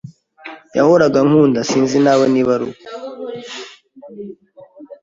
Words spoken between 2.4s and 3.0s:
aruko